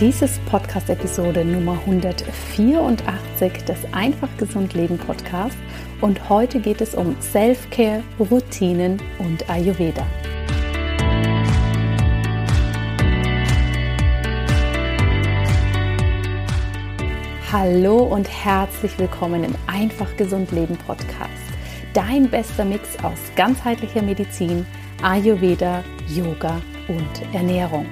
Dies 0.00 0.22
ist 0.22 0.46
Podcast-Episode 0.46 1.44
Nummer 1.44 1.72
184 1.72 3.64
des 3.64 3.78
Einfach 3.90 4.28
Gesund 4.36 4.72
Leben 4.74 4.96
Podcast 4.96 5.56
und 6.00 6.28
heute 6.28 6.60
geht 6.60 6.80
es 6.80 6.94
um 6.94 7.20
Self-Care, 7.20 8.04
Routinen 8.20 9.02
und 9.18 9.50
Ayurveda. 9.50 10.06
Hallo 17.50 17.96
und 18.04 18.28
herzlich 18.28 18.96
willkommen 19.00 19.42
im 19.42 19.56
Einfach 19.66 20.16
Gesund 20.16 20.52
Leben 20.52 20.76
Podcast. 20.76 21.32
Dein 21.92 22.30
bester 22.30 22.64
Mix 22.64 22.96
aus 23.02 23.18
ganzheitlicher 23.34 24.02
Medizin, 24.02 24.64
Ayurveda, 25.02 25.82
Yoga 26.06 26.62
und 26.86 27.34
Ernährung. 27.34 27.86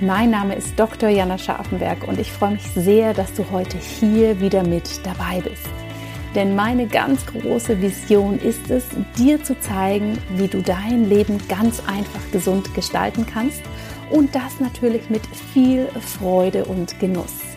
Mein 0.00 0.30
Name 0.30 0.56
ist 0.56 0.76
Dr. 0.76 1.08
Jana 1.08 1.38
Scharfenberg 1.38 2.08
und 2.08 2.18
ich 2.18 2.32
freue 2.32 2.52
mich 2.52 2.64
sehr, 2.74 3.14
dass 3.14 3.32
du 3.34 3.48
heute 3.52 3.78
hier 3.78 4.40
wieder 4.40 4.64
mit 4.64 5.00
dabei 5.06 5.40
bist. 5.40 5.68
Denn 6.34 6.56
meine 6.56 6.88
ganz 6.88 7.24
große 7.26 7.80
Vision 7.80 8.40
ist 8.40 8.68
es, 8.70 8.86
dir 9.16 9.42
zu 9.44 9.58
zeigen, 9.60 10.18
wie 10.30 10.48
du 10.48 10.62
dein 10.62 11.08
Leben 11.08 11.38
ganz 11.48 11.80
einfach 11.86 12.20
gesund 12.32 12.74
gestalten 12.74 13.24
kannst 13.24 13.62
und 14.10 14.34
das 14.34 14.58
natürlich 14.58 15.10
mit 15.10 15.24
viel 15.52 15.86
Freude 16.18 16.64
und 16.64 16.98
Genuss. 16.98 17.54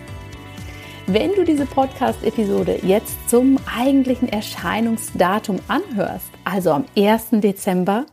Wenn 1.08 1.34
du 1.34 1.44
diese 1.44 1.66
Podcast-Episode 1.66 2.80
jetzt 2.84 3.30
zum 3.30 3.58
eigentlichen 3.74 4.28
Erscheinungsdatum 4.28 5.60
anhörst, 5.70 6.30
also 6.44 6.72
am 6.72 6.86
1. 6.96 7.28
Dezember, 7.32 8.06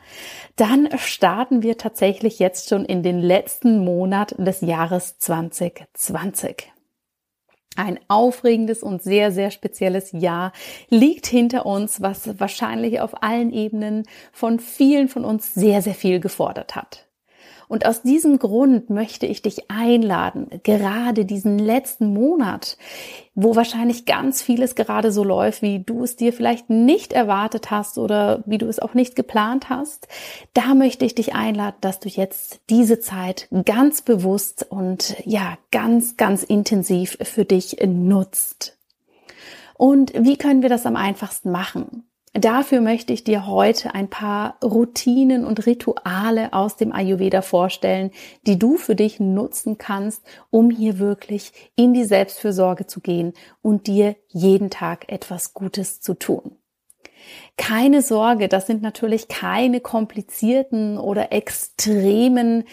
dann 0.56 0.88
starten 0.98 1.62
wir 1.62 1.78
tatsächlich 1.78 2.38
jetzt 2.38 2.69
schon 2.69 2.84
in 2.84 3.02
den 3.02 3.19
letzten 3.19 3.84
Monat 3.84 4.34
des 4.38 4.60
Jahres 4.60 5.19
2020. 5.19 6.72
Ein 7.77 7.98
aufregendes 8.06 8.84
und 8.84 9.02
sehr, 9.02 9.32
sehr 9.32 9.50
spezielles 9.50 10.12
Jahr 10.12 10.52
liegt 10.91 11.27
hinter 11.27 11.66
uns, 11.66 12.00
was 12.00 12.38
wahrscheinlich 12.38 13.00
auf 13.00 13.22
allen 13.22 13.52
Ebenen 13.52 14.05
von 14.32 14.60
vielen 14.60 15.08
von 15.08 15.25
uns 15.25 15.55
sehr, 15.55 15.82
sehr 15.82 15.94
viel 15.94 16.20
gefordert 16.20 16.77
hat. 16.77 17.08
Und 17.69 17.87
aus 17.87 18.03
diesem 18.03 18.39
Grund 18.39 18.91
möchte 18.91 19.27
ich 19.27 19.43
dich 19.43 19.70
einladen, 19.70 20.48
gerade 20.62 21.25
diesen 21.25 21.59
letzten 21.59 22.12
Monat, 22.12 22.77
wo 23.34 23.56
wahrscheinlich 23.56 24.05
ganz 24.05 24.43
vieles 24.43 24.75
gerade 24.75 25.11
so 25.11 25.25
läuft, 25.25 25.62
wie 25.62 25.81
du 25.81 26.05
es 26.05 26.17
dir 26.17 26.33
vielleicht 26.33 26.71
nicht 26.71 27.12
erwartet 27.12 27.71
hast 27.71 27.98
oder 27.98 28.43
wie 28.47 28.59
du 28.59 28.67
es 28.67 28.79
auch 28.79 28.95
nicht 28.95 29.17
geplant 29.17 29.69
hast, 29.71 30.09
da 30.53 30.75
möchte 30.75 31.05
ich 31.05 31.15
dich 31.15 31.34
einladen, 31.34 31.77
dass 31.81 32.01
du 32.01 32.09
jetzt 32.09 32.61
diese 32.71 33.01
Zeit 33.01 33.48
ganz 33.65 34.03
bewusst 34.03 34.67
und 34.69 35.17
ja, 35.25 35.59
ganz, 35.71 36.17
ganz 36.17 36.43
intensiv 36.43 37.19
für 37.23 37.45
dich 37.45 37.78
nutzt. 37.84 38.78
Und 39.77 40.12
wie 40.15 40.37
können 40.37 40.62
wir 40.62 40.69
das 40.69 40.87
am 40.87 40.97
einfachsten 40.97 41.51
machen? 41.51 42.05
Dafür 42.37 42.81
möchte 42.81 43.13
ich 43.13 43.23
dir 43.23 43.47
heute 43.47 43.95
ein 43.95 44.09
paar 44.11 44.59
Routinen 44.61 45.45
und 45.45 45.67
Rituale 45.67 46.53
aus 46.53 46.75
dem 46.75 46.93
Ayurveda 46.93 47.43
vorstellen, 47.43 48.11
die 48.45 48.59
du 48.59 48.77
für 48.77 48.97
dich 48.97 49.21
nutzen 49.21 49.79
kannst, 49.79 50.25
um 50.51 50.69
hier 50.69 50.99
wirklich 50.99 51.53
in 51.77 51.95
die 51.95 52.03
Selbstfürsorge 52.03 52.89
zu 52.89 53.01
gehen 53.01 53.35
und 53.62 53.87
dir 53.87 54.17
jeden 54.31 54.69
Tag 54.69 55.12
etwas 55.12 55.55
Gutes 55.55 56.01
zu 56.01 56.15
tun. 56.15 56.57
Keine 57.57 58.03
Sorge, 58.03 58.49
das 58.49 58.67
sind 58.67 58.83
natürlich 58.83 59.29
keine 59.29 59.79
komplizierten 59.81 60.99
oder 60.99 61.33
extremen 61.33 62.65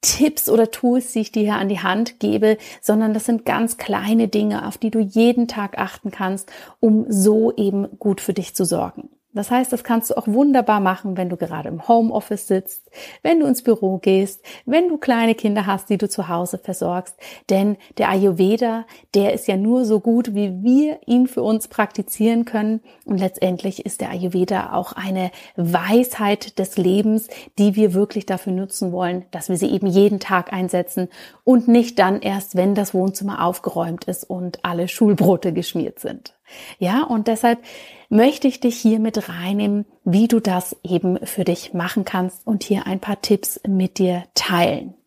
Tipps 0.00 0.48
oder 0.48 0.70
Tools, 0.70 1.12
die 1.12 1.20
ich 1.20 1.32
dir 1.32 1.42
hier 1.42 1.56
an 1.56 1.68
die 1.68 1.80
Hand 1.80 2.20
gebe, 2.20 2.58
sondern 2.80 3.14
das 3.14 3.24
sind 3.24 3.44
ganz 3.44 3.76
kleine 3.76 4.28
Dinge, 4.28 4.66
auf 4.66 4.78
die 4.78 4.90
du 4.90 5.00
jeden 5.00 5.48
Tag 5.48 5.78
achten 5.78 6.10
kannst, 6.10 6.50
um 6.80 7.06
so 7.08 7.54
eben 7.56 7.98
gut 7.98 8.20
für 8.20 8.34
dich 8.34 8.54
zu 8.54 8.64
sorgen. 8.64 9.10
Das 9.34 9.50
heißt, 9.50 9.72
das 9.72 9.84
kannst 9.84 10.10
du 10.10 10.16
auch 10.16 10.26
wunderbar 10.26 10.80
machen, 10.80 11.18
wenn 11.18 11.28
du 11.28 11.36
gerade 11.36 11.68
im 11.68 11.86
Homeoffice 11.86 12.46
sitzt, 12.46 12.90
wenn 13.22 13.40
du 13.40 13.46
ins 13.46 13.62
Büro 13.62 13.98
gehst, 13.98 14.42
wenn 14.64 14.88
du 14.88 14.96
kleine 14.96 15.34
Kinder 15.34 15.66
hast, 15.66 15.90
die 15.90 15.98
du 15.98 16.08
zu 16.08 16.28
Hause 16.28 16.56
versorgst. 16.56 17.14
Denn 17.50 17.76
der 17.98 18.08
Ayurveda, 18.08 18.86
der 19.14 19.34
ist 19.34 19.46
ja 19.46 19.58
nur 19.58 19.84
so 19.84 20.00
gut, 20.00 20.34
wie 20.34 20.62
wir 20.62 21.00
ihn 21.06 21.26
für 21.26 21.42
uns 21.42 21.68
praktizieren 21.68 22.46
können. 22.46 22.80
Und 23.04 23.18
letztendlich 23.18 23.84
ist 23.84 24.00
der 24.00 24.10
Ayurveda 24.10 24.72
auch 24.72 24.94
eine 24.94 25.30
Weisheit 25.56 26.58
des 26.58 26.78
Lebens, 26.78 27.28
die 27.58 27.76
wir 27.76 27.92
wirklich 27.92 28.24
dafür 28.24 28.54
nutzen 28.54 28.92
wollen, 28.92 29.26
dass 29.30 29.50
wir 29.50 29.58
sie 29.58 29.70
eben 29.70 29.88
jeden 29.88 30.20
Tag 30.20 30.54
einsetzen 30.54 31.08
und 31.44 31.68
nicht 31.68 31.98
dann 31.98 32.22
erst, 32.22 32.56
wenn 32.56 32.74
das 32.74 32.94
Wohnzimmer 32.94 33.44
aufgeräumt 33.44 34.06
ist 34.06 34.24
und 34.24 34.64
alle 34.64 34.88
Schulbrote 34.88 35.52
geschmiert 35.52 35.98
sind. 35.98 36.37
Ja, 36.78 37.02
und 37.02 37.28
deshalb 37.28 37.60
möchte 38.08 38.48
ich 38.48 38.60
dich 38.60 38.76
hier 38.76 38.98
mit 38.98 39.28
reinnehmen, 39.28 39.86
wie 40.04 40.28
du 40.28 40.40
das 40.40 40.76
eben 40.82 41.24
für 41.26 41.44
dich 41.44 41.74
machen 41.74 42.04
kannst 42.04 42.46
und 42.46 42.62
hier 42.64 42.86
ein 42.86 43.00
paar 43.00 43.20
Tipps 43.20 43.60
mit 43.66 43.98
dir 43.98 44.24
teilen. 44.34 44.97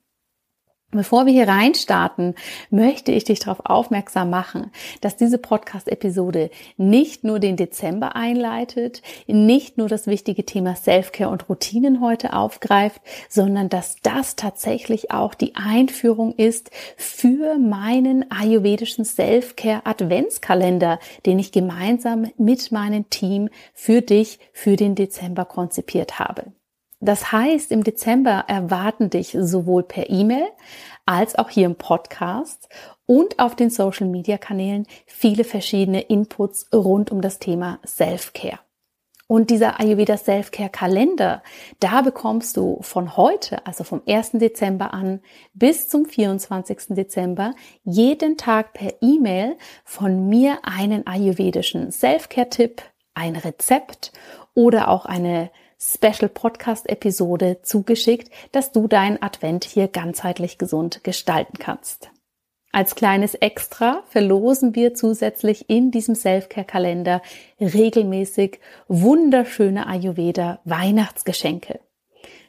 Bevor 0.94 1.26
wir 1.26 1.32
hier 1.32 1.48
reinstarten, 1.48 2.36
möchte 2.70 3.14
ich 3.14 3.24
dich 3.24 3.40
darauf 3.40 3.62
aufmerksam 3.64 4.30
machen, 4.30 4.72
dass 5.00 5.16
diese 5.16 5.38
Podcast-Episode 5.38 6.50
nicht 6.76 7.24
nur 7.24 7.40
den 7.40 7.56
Dezember 7.56 8.18
einleitet, 8.18 9.02
nicht 9.26 9.78
nur 9.78 9.88
das 9.88 10.06
wichtige 10.08 10.46
Thema 10.46 10.76
Selfcare 10.76 11.30
und 11.30 11.48
Routinen 11.48 12.02
heute 12.02 12.34
aufgreift, 12.34 13.02
sondern 13.30 13.70
dass 13.70 14.02
das 14.04 14.36
tatsächlich 14.36 15.12
auch 15.12 15.34
die 15.34 15.56
Einführung 15.56 16.34
ist 16.36 16.72
für 16.98 17.58
meinen 17.58 18.30
ayurvedischen 18.30 19.06
Selfcare 19.06 19.86
Adventskalender, 19.86 21.00
den 21.26 21.40
ich 21.40 21.54
gemeinsam 21.54 22.30
mit 22.38 22.74
meinem 22.74 23.10
Team 23.10 23.48
für 23.74 24.02
dich 24.02 24.40
für 24.52 24.76
den 24.76 24.96
Dezember 24.96 25.46
konzipiert 25.46 26.20
habe. 26.20 26.52
Das 27.02 27.32
heißt, 27.32 27.72
im 27.72 27.84
Dezember 27.84 28.46
erwarten 28.48 29.10
dich 29.10 29.36
sowohl 29.38 29.84
per 29.84 30.10
E-Mail 30.10 30.48
als 31.06 31.36
auch 31.36 31.50
hier 31.50 31.66
im 31.66 31.76
Podcast 31.76 32.70
und 33.08 33.40
auf 33.40 33.56
den 33.56 33.72
Social 33.72 34.08
Media 34.08 34.38
Kanälen 34.38 34.86
viele 35.08 35.44
verschiedene 35.44 36.02
Inputs 36.02 36.68
rund 36.72 37.12
um 37.12 37.22
das 37.22 37.40
Thema 37.40 37.80
Self-Care. 37.86 38.60
Und 39.26 39.50
dieser 39.50 39.80
Ayurveda 39.80 40.18
Self-Care 40.18 40.70
Kalender, 40.70 41.42
da 41.80 42.02
bekommst 42.02 42.58
du 42.58 42.80
von 42.82 43.18
heute, 43.18 43.66
also 43.66 43.84
vom 43.84 44.02
1. 44.06 44.32
Dezember 44.34 44.94
an 44.94 45.22
bis 45.54 45.90
zum 45.90 46.06
24. 46.06 46.90
Dezember, 46.90 47.56
jeden 47.84 48.38
Tag 48.38 48.74
per 48.74 48.94
E-Mail 49.02 49.58
von 49.86 50.28
mir 50.28 50.60
einen 50.64 51.08
ayurvedischen 51.08 51.92
Self-Care-Tipp, 51.92 52.82
ein 53.14 53.38
Rezept 53.38 54.12
oder 54.54 54.90
auch 54.90 55.06
eine 55.06 55.50
Special 55.82 56.30
Podcast 56.30 56.88
Episode 56.88 57.60
zugeschickt, 57.64 58.32
dass 58.52 58.72
du 58.72 58.88
deinen 58.88 59.22
Advent 59.22 59.64
hier 59.64 59.88
ganzheitlich 59.88 60.60
gesund 60.60 61.04
gestalten 61.04 61.58
kannst. 61.58 62.12
Als 62.72 62.96
kleines 62.96 63.34
Extra 63.34 64.04
verlosen 64.08 64.76
wir 64.76 64.94
zusätzlich 64.94 65.70
in 65.70 65.92
diesem 65.92 66.16
Selfcare 66.16 66.66
Kalender 66.66 67.22
regelmäßig 67.60 68.60
wunderschöne 68.88 69.88
Ayurveda 69.88 70.60
Weihnachtsgeschenke. 70.64 71.80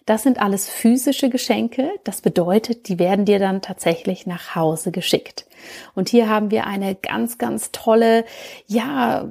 Das 0.05 0.23
sind 0.25 0.41
alles 0.41 0.69
physische 0.69 1.31
Geschenke. 1.31 1.91
Das 2.05 2.21
bedeutet, 2.21 2.89
die 2.89 2.99
werden 2.99 3.25
dir 3.25 3.39
dann 3.39 3.63
tatsächlich 3.63 4.27
nach 4.27 4.55
Hause 4.55 4.91
geschickt. 4.91 5.47
Und 5.95 6.09
hier 6.09 6.29
haben 6.29 6.51
wir 6.51 6.67
eine 6.67 6.95
ganz, 6.97 7.39
ganz 7.39 7.71
tolle, 7.71 8.25
ja, 8.67 9.29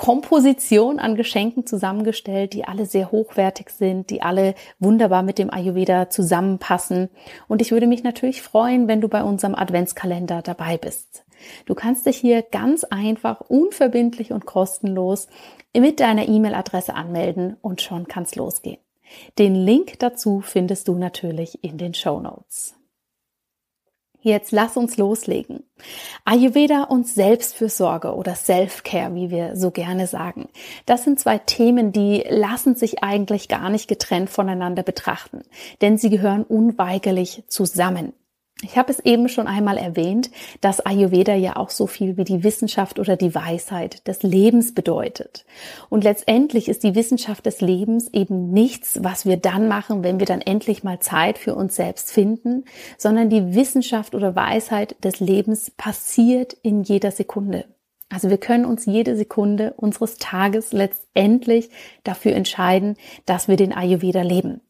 Komposition 0.00 0.98
an 0.98 1.14
Geschenken 1.14 1.66
zusammengestellt, 1.66 2.54
die 2.54 2.64
alle 2.64 2.86
sehr 2.86 3.12
hochwertig 3.12 3.68
sind, 3.68 4.08
die 4.08 4.22
alle 4.22 4.54
wunderbar 4.78 5.22
mit 5.22 5.36
dem 5.36 5.52
Ayurveda 5.52 6.08
zusammenpassen. 6.08 7.10
Und 7.48 7.60
ich 7.60 7.70
würde 7.70 7.86
mich 7.86 8.02
natürlich 8.02 8.40
freuen, 8.40 8.88
wenn 8.88 9.02
du 9.02 9.08
bei 9.08 9.22
unserem 9.22 9.54
Adventskalender 9.54 10.40
dabei 10.40 10.78
bist. 10.78 11.26
Du 11.66 11.74
kannst 11.74 12.06
dich 12.06 12.16
hier 12.16 12.40
ganz 12.40 12.84
einfach, 12.84 13.42
unverbindlich 13.42 14.32
und 14.32 14.46
kostenlos 14.46 15.28
mit 15.76 16.00
deiner 16.00 16.26
E-Mail-Adresse 16.26 16.94
anmelden 16.94 17.58
und 17.60 17.82
schon 17.82 18.08
kann's 18.08 18.36
losgehen. 18.36 18.78
Den 19.38 19.54
Link 19.54 19.98
dazu 19.98 20.40
findest 20.40 20.88
du 20.88 20.94
natürlich 20.94 21.62
in 21.62 21.76
den 21.76 21.92
Show 21.92 22.20
Notes. 22.20 22.79
Jetzt 24.22 24.52
lass 24.52 24.76
uns 24.76 24.96
loslegen. 24.96 25.64
Ayurveda 26.24 26.84
und 26.84 27.08
Selbstfürsorge 27.08 28.14
oder 28.14 28.34
Self-Care, 28.34 29.14
wie 29.14 29.30
wir 29.30 29.56
so 29.56 29.70
gerne 29.70 30.06
sagen. 30.06 30.48
Das 30.84 31.04
sind 31.04 31.18
zwei 31.18 31.38
Themen, 31.38 31.92
die 31.92 32.24
lassen 32.28 32.74
sich 32.74 33.02
eigentlich 33.02 33.48
gar 33.48 33.70
nicht 33.70 33.88
getrennt 33.88 34.28
voneinander 34.28 34.82
betrachten, 34.82 35.42
denn 35.80 35.96
sie 35.96 36.10
gehören 36.10 36.44
unweigerlich 36.44 37.44
zusammen. 37.48 38.12
Ich 38.62 38.76
habe 38.76 38.92
es 38.92 39.00
eben 39.00 39.30
schon 39.30 39.46
einmal 39.46 39.78
erwähnt, 39.78 40.30
dass 40.60 40.84
Ayurveda 40.84 41.34
ja 41.34 41.56
auch 41.56 41.70
so 41.70 41.86
viel 41.86 42.18
wie 42.18 42.24
die 42.24 42.44
Wissenschaft 42.44 42.98
oder 42.98 43.16
die 43.16 43.34
Weisheit 43.34 44.06
des 44.06 44.22
Lebens 44.22 44.74
bedeutet. 44.74 45.46
Und 45.88 46.04
letztendlich 46.04 46.68
ist 46.68 46.82
die 46.82 46.94
Wissenschaft 46.94 47.46
des 47.46 47.62
Lebens 47.62 48.12
eben 48.12 48.50
nichts, 48.50 49.02
was 49.02 49.24
wir 49.24 49.38
dann 49.38 49.66
machen, 49.66 50.02
wenn 50.04 50.18
wir 50.18 50.26
dann 50.26 50.42
endlich 50.42 50.84
mal 50.84 51.00
Zeit 51.00 51.38
für 51.38 51.54
uns 51.54 51.74
selbst 51.74 52.10
finden, 52.10 52.64
sondern 52.98 53.30
die 53.30 53.54
Wissenschaft 53.54 54.14
oder 54.14 54.36
Weisheit 54.36 54.94
des 55.04 55.20
Lebens 55.20 55.70
passiert 55.70 56.52
in 56.52 56.82
jeder 56.82 57.12
Sekunde. 57.12 57.64
Also 58.10 58.28
wir 58.28 58.38
können 58.38 58.66
uns 58.66 58.84
jede 58.84 59.16
Sekunde 59.16 59.72
unseres 59.76 60.16
Tages 60.16 60.72
letztendlich 60.72 61.70
dafür 62.04 62.32
entscheiden, 62.32 62.96
dass 63.24 63.48
wir 63.48 63.56
den 63.56 63.72
Ayurveda 63.72 64.20
leben. 64.22 64.60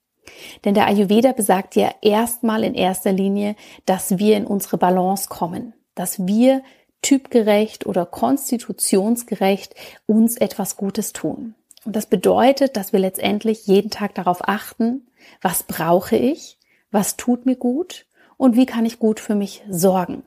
Denn 0.64 0.75
der 0.75 0.87
Ayurveda 0.87 1.32
besagt 1.32 1.76
ja 1.76 1.90
erstmal 2.02 2.64
in 2.64 2.75
erster 2.75 3.12
Linie, 3.12 3.56
dass 3.87 4.19
wir 4.19 4.37
in 4.37 4.46
unsere 4.46 4.78
Balance 4.78 5.28
kommen, 5.28 5.75
dass 5.94 6.26
wir 6.26 6.62
typgerecht 7.02 7.87
oder 7.87 8.06
konstitutionsgerecht 8.06 9.75
uns 10.06 10.37
etwas 10.37 10.76
Gutes 10.76 11.12
tun. 11.12 11.55
Und 11.84 11.96
das 11.96 12.06
bedeutet, 12.06 12.76
dass 12.76 12.93
wir 12.93 13.00
letztendlich 13.00 13.67
jeden 13.67 13.90
Tag 13.90 14.14
darauf 14.14 14.46
achten, 14.46 15.06
was 15.40 15.62
brauche 15.62 16.17
ich, 16.17 16.58
was 16.90 17.16
tut 17.16 17.46
mir 17.46 17.56
gut 17.56 18.06
und 18.37 18.56
wie 18.56 18.66
kann 18.66 18.84
ich 18.84 18.99
gut 18.99 19.20
für 19.20 19.34
mich 19.34 19.62
sorgen. 19.69 20.23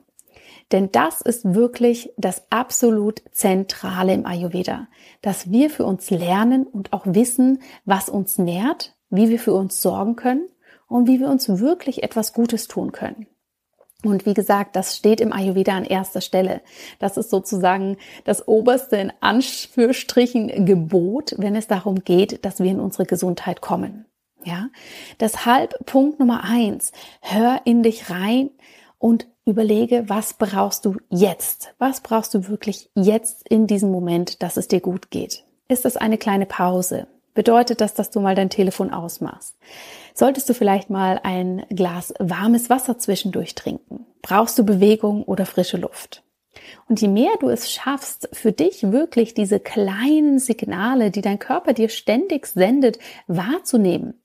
Denn 0.72 0.90
das 0.90 1.20
ist 1.20 1.54
wirklich 1.54 2.12
das 2.16 2.42
absolut 2.50 3.22
Zentrale 3.32 4.14
im 4.14 4.26
Ayurveda, 4.26 4.88
dass 5.20 5.50
wir 5.50 5.70
für 5.70 5.84
uns 5.84 6.10
lernen 6.10 6.66
und 6.66 6.92
auch 6.92 7.04
wissen, 7.06 7.62
was 7.84 8.08
uns 8.08 8.38
nährt, 8.38 8.93
wie 9.14 9.28
wir 9.28 9.38
für 9.38 9.54
uns 9.54 9.80
sorgen 9.80 10.16
können 10.16 10.48
und 10.88 11.06
wie 11.06 11.20
wir 11.20 11.28
uns 11.28 11.48
wirklich 11.48 12.02
etwas 12.02 12.32
Gutes 12.32 12.68
tun 12.68 12.92
können. 12.92 13.26
Und 14.04 14.26
wie 14.26 14.34
gesagt, 14.34 14.76
das 14.76 14.96
steht 14.96 15.20
im 15.20 15.32
Ayurveda 15.32 15.74
an 15.74 15.84
erster 15.84 16.20
Stelle. 16.20 16.60
Das 16.98 17.16
ist 17.16 17.30
sozusagen 17.30 17.96
das 18.24 18.46
oberste 18.46 18.96
in 18.96 19.12
Anführungsstrichen 19.20 20.66
Gebot, 20.66 21.34
wenn 21.38 21.56
es 21.56 21.66
darum 21.66 22.04
geht, 22.04 22.44
dass 22.44 22.60
wir 22.60 22.70
in 22.70 22.80
unsere 22.80 23.06
Gesundheit 23.06 23.62
kommen. 23.62 24.04
Ja, 24.44 24.68
deshalb 25.20 25.86
Punkt 25.86 26.20
Nummer 26.20 26.44
eins. 26.44 26.92
Hör 27.22 27.62
in 27.64 27.82
dich 27.82 28.10
rein 28.10 28.50
und 28.98 29.26
überlege, 29.46 30.04
was 30.08 30.34
brauchst 30.34 30.84
du 30.84 30.96
jetzt? 31.08 31.74
Was 31.78 32.02
brauchst 32.02 32.34
du 32.34 32.48
wirklich 32.48 32.90
jetzt 32.94 33.48
in 33.48 33.66
diesem 33.66 33.90
Moment, 33.90 34.42
dass 34.42 34.58
es 34.58 34.68
dir 34.68 34.80
gut 34.80 35.10
geht? 35.10 35.44
Ist 35.68 35.86
es 35.86 35.96
eine 35.96 36.18
kleine 36.18 36.44
Pause? 36.44 37.06
Bedeutet 37.34 37.80
das, 37.80 37.94
dass 37.94 38.10
du 38.10 38.20
mal 38.20 38.34
dein 38.34 38.50
Telefon 38.50 38.90
ausmachst. 38.90 39.56
Solltest 40.14 40.48
du 40.48 40.54
vielleicht 40.54 40.90
mal 40.90 41.20
ein 41.22 41.66
Glas 41.70 42.14
warmes 42.18 42.70
Wasser 42.70 42.98
zwischendurch 42.98 43.54
trinken? 43.54 44.06
Brauchst 44.22 44.58
du 44.58 44.64
Bewegung 44.64 45.24
oder 45.24 45.44
frische 45.44 45.76
Luft? 45.76 46.22
Und 46.88 47.00
je 47.00 47.08
mehr 47.08 47.32
du 47.40 47.48
es 47.48 47.70
schaffst, 47.70 48.28
für 48.32 48.52
dich 48.52 48.92
wirklich 48.92 49.34
diese 49.34 49.58
kleinen 49.58 50.38
Signale, 50.38 51.10
die 51.10 51.20
dein 51.20 51.38
Körper 51.38 51.72
dir 51.72 51.88
ständig 51.88 52.46
sendet, 52.46 52.98
wahrzunehmen, 53.26 54.20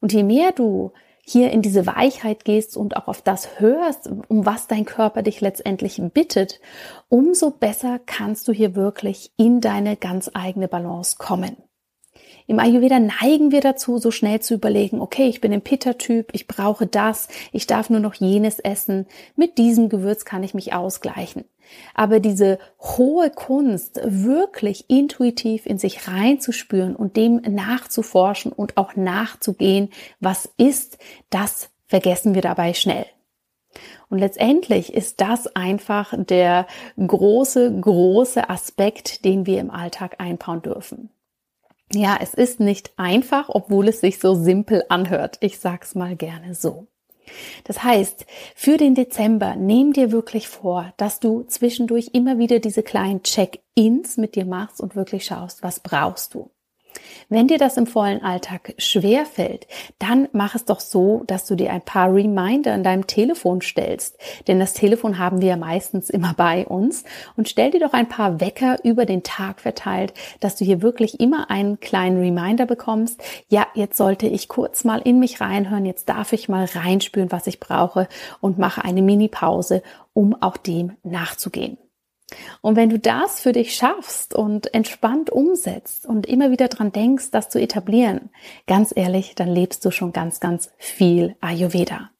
und 0.00 0.12
je 0.12 0.24
mehr 0.24 0.52
du 0.52 0.92
hier 1.24 1.52
in 1.52 1.62
diese 1.62 1.86
Weichheit 1.86 2.44
gehst 2.44 2.76
und 2.76 2.96
auch 2.96 3.06
auf 3.06 3.22
das 3.22 3.60
hörst, 3.60 4.10
um 4.28 4.44
was 4.44 4.66
dein 4.66 4.84
Körper 4.84 5.22
dich 5.22 5.40
letztendlich 5.40 6.02
bittet, 6.12 6.60
umso 7.08 7.52
besser 7.52 8.00
kannst 8.04 8.48
du 8.48 8.52
hier 8.52 8.74
wirklich 8.74 9.32
in 9.36 9.60
deine 9.60 9.96
ganz 9.96 10.30
eigene 10.34 10.66
Balance 10.66 11.16
kommen. 11.16 11.56
Im 12.46 12.58
Ayurveda 12.58 12.98
neigen 12.98 13.52
wir 13.52 13.60
dazu, 13.60 13.98
so 13.98 14.10
schnell 14.10 14.40
zu 14.40 14.54
überlegen, 14.54 15.00
okay, 15.00 15.26
ich 15.28 15.40
bin 15.40 15.52
ein 15.52 15.62
Pitta-Typ, 15.62 16.30
ich 16.32 16.46
brauche 16.46 16.86
das, 16.86 17.28
ich 17.52 17.66
darf 17.66 17.90
nur 17.90 18.00
noch 18.00 18.14
jenes 18.14 18.58
essen, 18.58 19.06
mit 19.36 19.58
diesem 19.58 19.88
Gewürz 19.88 20.24
kann 20.24 20.42
ich 20.42 20.54
mich 20.54 20.72
ausgleichen. 20.72 21.44
Aber 21.94 22.20
diese 22.20 22.58
hohe 22.80 23.30
Kunst, 23.30 24.00
wirklich 24.04 24.90
intuitiv 24.90 25.66
in 25.66 25.78
sich 25.78 26.08
reinzuspüren 26.08 26.96
und 26.96 27.16
dem 27.16 27.36
nachzuforschen 27.36 28.52
und 28.52 28.76
auch 28.76 28.96
nachzugehen, 28.96 29.90
was 30.20 30.50
ist, 30.56 30.98
das 31.30 31.70
vergessen 31.86 32.34
wir 32.34 32.42
dabei 32.42 32.74
schnell. 32.74 33.06
Und 34.08 34.18
letztendlich 34.18 34.92
ist 34.92 35.20
das 35.20 35.46
einfach 35.56 36.12
der 36.16 36.66
große, 36.98 37.80
große 37.80 38.50
Aspekt, 38.50 39.24
den 39.24 39.46
wir 39.46 39.60
im 39.60 39.70
Alltag 39.70 40.16
einbauen 40.18 40.60
dürfen. 40.60 41.10
Ja, 41.94 42.18
es 42.20 42.32
ist 42.32 42.58
nicht 42.58 42.92
einfach, 42.96 43.48
obwohl 43.48 43.88
es 43.88 44.00
sich 44.00 44.18
so 44.18 44.34
simpel 44.34 44.84
anhört. 44.88 45.36
Ich 45.40 45.58
sag's 45.58 45.94
mal 45.94 46.16
gerne 46.16 46.54
so. 46.54 46.86
Das 47.64 47.82
heißt, 47.82 48.26
für 48.54 48.76
den 48.76 48.94
Dezember 48.94 49.56
nimm 49.56 49.92
dir 49.92 50.10
wirklich 50.10 50.48
vor, 50.48 50.92
dass 50.96 51.20
du 51.20 51.44
zwischendurch 51.44 52.10
immer 52.12 52.38
wieder 52.38 52.58
diese 52.58 52.82
kleinen 52.82 53.22
Check-ins 53.22 54.16
mit 54.16 54.34
dir 54.34 54.44
machst 54.44 54.80
und 54.80 54.96
wirklich 54.96 55.24
schaust, 55.24 55.62
was 55.62 55.80
brauchst 55.80 56.34
du. 56.34 56.50
Wenn 57.28 57.48
dir 57.48 57.58
das 57.58 57.76
im 57.76 57.86
vollen 57.86 58.22
Alltag 58.22 58.74
schwer 58.78 59.24
fällt, 59.24 59.66
dann 59.98 60.28
mach 60.32 60.54
es 60.54 60.64
doch 60.64 60.80
so, 60.80 61.22
dass 61.26 61.46
du 61.46 61.54
dir 61.54 61.72
ein 61.72 61.82
paar 61.82 62.12
Reminder 62.12 62.74
in 62.74 62.84
deinem 62.84 63.06
Telefon 63.06 63.62
stellst. 63.62 64.18
Denn 64.48 64.58
das 64.58 64.74
Telefon 64.74 65.18
haben 65.18 65.40
wir 65.40 65.48
ja 65.48 65.56
meistens 65.56 66.10
immer 66.10 66.34
bei 66.34 66.66
uns. 66.66 67.04
Und 67.36 67.48
stell 67.48 67.70
dir 67.70 67.80
doch 67.80 67.92
ein 67.92 68.08
paar 68.08 68.40
Wecker 68.40 68.78
über 68.84 69.06
den 69.06 69.22
Tag 69.22 69.60
verteilt, 69.60 70.12
dass 70.40 70.56
du 70.56 70.64
hier 70.64 70.82
wirklich 70.82 71.20
immer 71.20 71.50
einen 71.50 71.80
kleinen 71.80 72.18
Reminder 72.18 72.66
bekommst. 72.66 73.22
Ja, 73.48 73.66
jetzt 73.74 73.96
sollte 73.96 74.26
ich 74.26 74.48
kurz 74.48 74.84
mal 74.84 75.00
in 75.00 75.18
mich 75.18 75.40
reinhören. 75.40 75.86
Jetzt 75.86 76.08
darf 76.08 76.32
ich 76.32 76.48
mal 76.48 76.66
reinspüren, 76.66 77.32
was 77.32 77.46
ich 77.46 77.60
brauche 77.60 78.08
und 78.40 78.58
mache 78.58 78.84
eine 78.84 79.02
Mini-Pause, 79.02 79.82
um 80.12 80.36
auch 80.40 80.56
dem 80.56 80.96
nachzugehen. 81.02 81.78
Und 82.60 82.76
wenn 82.76 82.90
du 82.90 82.98
das 82.98 83.40
für 83.40 83.52
dich 83.52 83.74
schaffst 83.74 84.34
und 84.34 84.72
entspannt 84.74 85.30
umsetzt 85.30 86.06
und 86.06 86.26
immer 86.26 86.50
wieder 86.50 86.68
dran 86.68 86.92
denkst, 86.92 87.30
das 87.30 87.48
zu 87.48 87.60
etablieren, 87.60 88.30
ganz 88.66 88.92
ehrlich, 88.94 89.34
dann 89.34 89.48
lebst 89.48 89.84
du 89.84 89.90
schon 89.90 90.12
ganz, 90.12 90.40
ganz 90.40 90.70
viel 90.78 91.36
Ayurveda. 91.40 92.10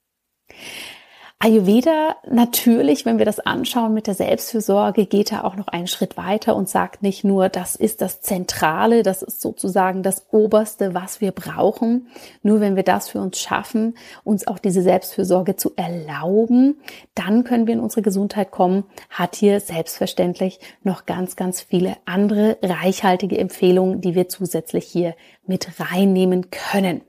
Ayurveda 1.45 2.15
natürlich, 2.31 3.05
wenn 3.05 3.19
wir 3.19 3.25
das 3.25 3.41
anschauen 3.41 3.93
mit 3.93 4.07
der 4.07 4.15
Selbstfürsorge, 4.15 5.07
geht 5.07 5.33
er 5.33 5.45
auch 5.45 5.57
noch 5.57 5.67
einen 5.67 5.89
Schritt 5.89 6.17
weiter 6.17 6.55
und 6.55 6.69
sagt 6.69 7.03
nicht 7.03 7.25
nur, 7.25 7.49
das 7.49 7.75
ist 7.75 8.01
das 8.01 8.21
Zentrale, 8.21 9.03
das 9.03 9.23
ist 9.23 9.41
sozusagen 9.41 10.05
das 10.05 10.27
Oberste, 10.31 10.95
was 10.95 11.21
wir 11.21 11.33
brauchen. 11.33 12.07
Nur 12.45 12.61
wenn 12.61 12.77
wir 12.77 12.85
das 12.85 13.09
für 13.09 13.21
uns 13.21 13.41
schaffen, 13.41 13.97
uns 14.23 14.47
auch 14.47 14.61
diese 14.61 14.83
Selbstfürsorge 14.83 15.57
zu 15.57 15.73
erlauben, 15.75 16.77
dann 17.17 17.43
können 17.43 17.67
wir 17.67 17.75
in 17.75 17.81
unsere 17.81 18.03
Gesundheit 18.03 18.53
kommen, 18.53 18.85
hat 19.11 19.35
hier 19.35 19.59
selbstverständlich 19.59 20.61
noch 20.85 21.07
ganz, 21.07 21.35
ganz 21.35 21.61
viele 21.61 21.97
andere 22.05 22.57
reichhaltige 22.63 23.37
Empfehlungen, 23.37 24.01
die 24.01 24.15
wir 24.15 24.29
zusätzlich 24.29 24.85
hier 24.85 25.17
mit 25.45 25.69
reinnehmen 25.81 26.53
können. 26.53 27.01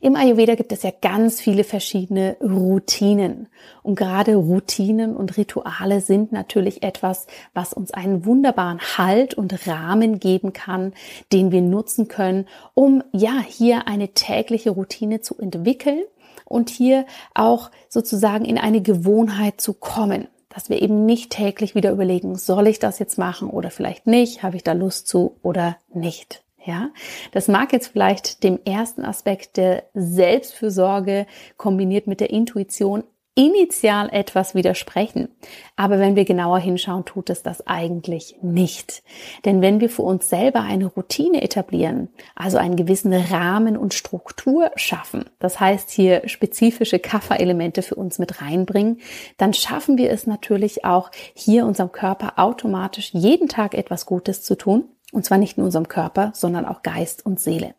Im 0.00 0.14
Ayurveda 0.14 0.54
gibt 0.54 0.72
es 0.72 0.82
ja 0.82 0.92
ganz 1.00 1.40
viele 1.40 1.64
verschiedene 1.64 2.36
Routinen. 2.40 3.48
Und 3.82 3.96
gerade 3.96 4.36
Routinen 4.36 5.16
und 5.16 5.36
Rituale 5.36 6.00
sind 6.00 6.30
natürlich 6.32 6.82
etwas, 6.82 7.26
was 7.54 7.72
uns 7.72 7.90
einen 7.92 8.24
wunderbaren 8.24 8.80
Halt 8.96 9.34
und 9.34 9.66
Rahmen 9.66 10.20
geben 10.20 10.52
kann, 10.52 10.92
den 11.32 11.50
wir 11.50 11.62
nutzen 11.62 12.08
können, 12.08 12.46
um 12.74 13.02
ja 13.12 13.40
hier 13.46 13.88
eine 13.88 14.08
tägliche 14.08 14.70
Routine 14.70 15.20
zu 15.20 15.36
entwickeln 15.38 16.02
und 16.44 16.70
hier 16.70 17.04
auch 17.34 17.70
sozusagen 17.88 18.44
in 18.44 18.58
eine 18.58 18.82
Gewohnheit 18.82 19.60
zu 19.60 19.74
kommen 19.74 20.28
dass 20.50 20.70
wir 20.70 20.82
eben 20.82 21.06
nicht 21.06 21.30
täglich 21.30 21.76
wieder 21.76 21.92
überlegen, 21.92 22.34
soll 22.34 22.66
ich 22.66 22.80
das 22.80 22.98
jetzt 22.98 23.16
machen 23.16 23.48
oder 23.48 23.70
vielleicht 23.70 24.08
nicht, 24.08 24.42
habe 24.42 24.56
ich 24.56 24.64
da 24.64 24.72
Lust 24.72 25.06
zu 25.06 25.36
oder 25.42 25.76
nicht. 25.92 26.42
Ja, 26.68 26.90
das 27.32 27.48
mag 27.48 27.72
jetzt 27.72 27.86
vielleicht 27.86 28.44
dem 28.44 28.58
ersten 28.62 29.02
Aspekt 29.02 29.56
der 29.56 29.84
Selbstfürsorge 29.94 31.26
kombiniert 31.56 32.06
mit 32.06 32.20
der 32.20 32.28
Intuition 32.28 33.04
initial 33.34 34.10
etwas 34.12 34.54
widersprechen. 34.54 35.30
Aber 35.76 35.98
wenn 35.98 36.14
wir 36.14 36.26
genauer 36.26 36.58
hinschauen, 36.58 37.06
tut 37.06 37.30
es 37.30 37.42
das 37.42 37.66
eigentlich 37.66 38.36
nicht. 38.42 39.02
Denn 39.46 39.62
wenn 39.62 39.80
wir 39.80 39.88
für 39.88 40.02
uns 40.02 40.28
selber 40.28 40.60
eine 40.60 40.84
Routine 40.84 41.40
etablieren, 41.40 42.10
also 42.34 42.58
einen 42.58 42.76
gewissen 42.76 43.14
Rahmen 43.14 43.78
und 43.78 43.94
Struktur 43.94 44.70
schaffen, 44.76 45.24
das 45.38 45.60
heißt 45.60 45.88
hier 45.88 46.28
spezifische 46.28 46.98
Kafferelemente 46.98 47.80
für 47.80 47.94
uns 47.94 48.18
mit 48.18 48.42
reinbringen, 48.42 49.00
dann 49.38 49.54
schaffen 49.54 49.96
wir 49.96 50.10
es 50.10 50.26
natürlich 50.26 50.84
auch 50.84 51.10
hier 51.32 51.64
unserem 51.64 51.92
Körper 51.92 52.34
automatisch 52.36 53.14
jeden 53.14 53.48
Tag 53.48 53.72
etwas 53.72 54.04
Gutes 54.04 54.42
zu 54.42 54.54
tun 54.54 54.84
und 55.12 55.24
zwar 55.24 55.38
nicht 55.38 55.58
in 55.58 55.64
unserem 55.64 55.88
Körper, 55.88 56.32
sondern 56.34 56.64
auch 56.64 56.82
Geist 56.82 57.24
und 57.24 57.40
Seele. 57.40 57.74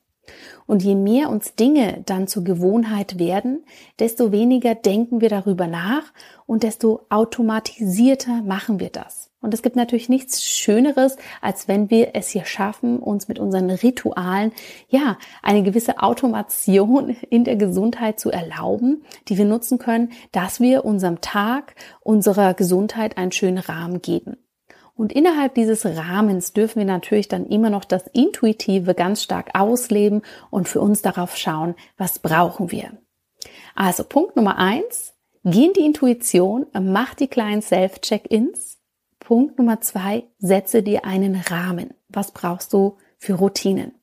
Und 0.67 0.83
je 0.83 0.95
mehr 0.95 1.29
uns 1.29 1.55
Dinge 1.55 2.03
dann 2.05 2.27
zur 2.27 2.43
Gewohnheit 2.43 3.17
werden, 3.17 3.65
desto 3.98 4.31
weniger 4.31 4.75
denken 4.75 5.21
wir 5.21 5.29
darüber 5.29 5.67
nach 5.67 6.03
und 6.45 6.63
desto 6.63 7.05
automatisierter 7.09 8.43
machen 8.43 8.79
wir 8.79 8.89
das. 8.89 9.31
Und 9.41 9.53
es 9.53 9.62
gibt 9.62 9.77
natürlich 9.77 10.09
nichts 10.09 10.43
Schöneres, 10.43 11.15
als 11.41 11.67
wenn 11.67 11.89
wir 11.89 12.09
es 12.13 12.29
hier 12.29 12.43
schaffen, 12.43 13.00
uns 13.00 13.29
mit 13.29 13.39
unseren 13.39 13.69
Ritualen, 13.69 14.51
ja, 14.89 15.17
eine 15.41 15.63
gewisse 15.63 16.00
Automation 16.00 17.15
in 17.29 17.45
der 17.45 17.55
Gesundheit 17.55 18.19
zu 18.19 18.31
erlauben, 18.31 19.03
die 19.29 19.38
wir 19.38 19.45
nutzen 19.45 19.77
können, 19.77 20.12
dass 20.33 20.59
wir 20.59 20.83
unserem 20.83 21.21
Tag, 21.21 21.75
unserer 22.01 22.53
Gesundheit 22.53 23.17
einen 23.17 23.31
schönen 23.31 23.59
Rahmen 23.59 24.01
geben. 24.01 24.38
Und 25.00 25.13
innerhalb 25.13 25.56
dieses 25.56 25.86
Rahmens 25.86 26.51
dürfen 26.51 26.79
wir 26.79 26.86
natürlich 26.86 27.29
dann 27.29 27.46
immer 27.46 27.70
noch 27.70 27.86
das 27.86 28.06
Intuitive 28.08 28.94
ganz 28.94 29.24
stark 29.24 29.51
ausleben 29.58 30.24
und 30.50 30.68
für 30.68 30.82
uns 30.82 31.01
darauf 31.01 31.38
schauen, 31.38 31.75
was 31.98 32.20
brauchen 32.20 32.70
wir. 32.70 32.91
Also 33.75 34.03
Punkt 34.03 34.36
Nummer 34.36 34.58
eins, 34.58 35.13
geh 35.46 35.68
in 35.68 35.72
die 35.72 35.86
Intuition, 35.86 36.65
mach 36.77 37.13
die 37.13 37.29
kleinen 37.29 37.62
Self-Check-Ins 37.62 38.77
Punkt 39.22 39.58
Nummer 39.58 39.79
zwei, 39.79 40.25
setze 40.38 40.84
dir 40.84 41.06
einen 41.06 41.38
Rahmen. 41.38 41.94
Was 42.10 42.32
brauchst 42.34 42.74
du 42.74 42.98
für 43.18 43.36
Routinen? 43.36 43.94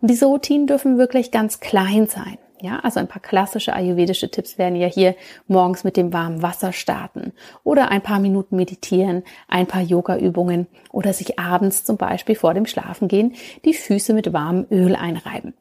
Und 0.00 0.12
diese 0.12 0.26
Routinen 0.26 0.68
dürfen 0.68 0.96
wirklich 0.96 1.32
ganz 1.32 1.58
klein 1.58 2.06
sein. 2.06 2.38
Ja, 2.60 2.80
also 2.80 3.00
ein 3.00 3.08
paar 3.08 3.20
klassische 3.20 3.74
ayurvedische 3.74 4.30
Tipps 4.30 4.56
werden 4.56 4.76
ja 4.76 4.86
hier 4.86 5.14
morgens 5.46 5.84
mit 5.84 5.96
dem 5.96 6.12
warmen 6.12 6.40
Wasser 6.40 6.72
starten 6.72 7.32
oder 7.64 7.90
ein 7.90 8.02
paar 8.02 8.18
Minuten 8.18 8.56
meditieren, 8.56 9.24
ein 9.46 9.66
paar 9.66 9.82
Yoga-Übungen 9.82 10.66
oder 10.90 11.12
sich 11.12 11.38
abends 11.38 11.84
zum 11.84 11.98
Beispiel 11.98 12.34
vor 12.34 12.54
dem 12.54 12.66
Schlafengehen 12.66 13.34
die 13.66 13.74
Füße 13.74 14.14
mit 14.14 14.32
warmem 14.32 14.66
Öl 14.70 14.96
einreiben. 14.96 15.52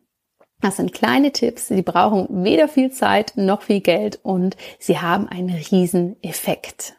Das 0.62 0.78
sind 0.78 0.94
kleine 0.94 1.32
Tipps, 1.32 1.68
sie 1.68 1.82
brauchen 1.82 2.44
weder 2.44 2.70
viel 2.70 2.92
Zeit 2.92 3.34
noch 3.36 3.62
viel 3.64 3.82
Geld 3.82 4.20
und 4.24 4.56
sie 4.80 5.00
haben 5.00 5.28
einen 5.28 5.54
riesen 5.72 6.16
Effekt. 6.24 6.96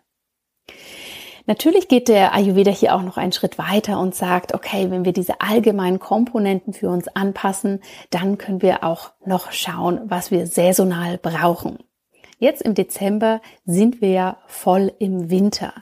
Natürlich 1.46 1.86
geht 1.86 2.08
der 2.08 2.34
Ayurveda 2.34 2.72
hier 2.72 2.94
auch 2.94 3.02
noch 3.02 3.16
einen 3.16 3.30
Schritt 3.30 3.56
weiter 3.56 4.00
und 4.00 4.16
sagt, 4.16 4.52
okay, 4.52 4.90
wenn 4.90 5.04
wir 5.04 5.12
diese 5.12 5.40
allgemeinen 5.40 6.00
Komponenten 6.00 6.72
für 6.72 6.88
uns 6.88 7.06
anpassen, 7.08 7.80
dann 8.10 8.36
können 8.36 8.62
wir 8.62 8.82
auch 8.82 9.12
noch 9.24 9.52
schauen, 9.52 10.00
was 10.06 10.32
wir 10.32 10.48
saisonal 10.48 11.18
brauchen. 11.18 11.78
Jetzt 12.38 12.62
im 12.62 12.74
Dezember 12.74 13.40
sind 13.64 14.00
wir 14.00 14.10
ja 14.10 14.36
voll 14.46 14.92
im 14.98 15.30
Winter. 15.30 15.72